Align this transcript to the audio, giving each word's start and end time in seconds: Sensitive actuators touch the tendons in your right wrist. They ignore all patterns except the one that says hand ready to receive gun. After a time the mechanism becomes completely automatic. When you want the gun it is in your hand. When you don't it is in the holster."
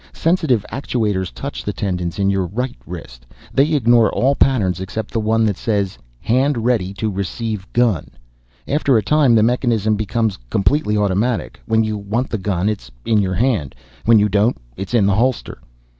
Sensitive 0.15 0.65
actuators 0.71 1.31
touch 1.31 1.63
the 1.63 1.71
tendons 1.73 2.17
in 2.17 2.31
your 2.31 2.47
right 2.47 2.75
wrist. 2.87 3.27
They 3.53 3.73
ignore 3.75 4.11
all 4.11 4.33
patterns 4.33 4.79
except 4.81 5.11
the 5.11 5.19
one 5.19 5.45
that 5.45 5.57
says 5.57 5.95
hand 6.21 6.57
ready 6.65 6.91
to 6.95 7.11
receive 7.11 7.71
gun. 7.71 8.07
After 8.67 8.97
a 8.97 9.03
time 9.03 9.35
the 9.35 9.43
mechanism 9.43 9.95
becomes 9.95 10.39
completely 10.49 10.97
automatic. 10.97 11.59
When 11.67 11.83
you 11.83 11.99
want 11.99 12.31
the 12.31 12.39
gun 12.39 12.67
it 12.67 12.81
is 12.81 12.91
in 13.05 13.19
your 13.19 13.35
hand. 13.35 13.75
When 14.05 14.17
you 14.17 14.27
don't 14.27 14.57
it 14.75 14.87
is 14.89 14.95
in 14.95 15.05
the 15.05 15.13
holster." 15.13 15.59